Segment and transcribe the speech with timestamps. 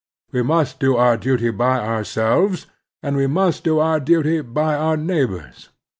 [0.31, 2.65] We must do our duty by our selves
[3.03, 5.69] and we must do our duty by our neighbors.